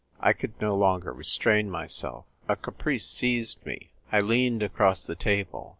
[0.19, 2.25] I could no longer restrain myself.
[2.49, 3.91] A caprice seized me.
[4.11, 5.69] I leaned across the table.